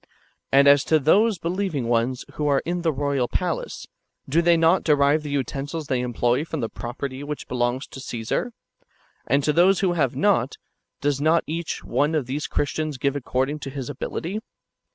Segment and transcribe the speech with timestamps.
[0.51, 3.85] And as to those believing ones who are in the royal palace,
[4.27, 8.49] do they not derive the utensils they employ from the property which belongs to Csesar;
[9.27, 10.57] and to those who have not,
[11.01, 14.39] does not each one of these [Christians] give according to his ability?